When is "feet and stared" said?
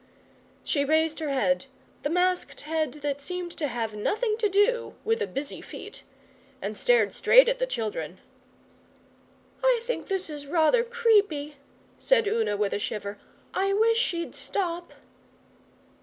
5.61-7.13